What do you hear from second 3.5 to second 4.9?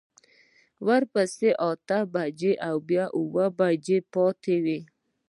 پنځوس پاتې وي.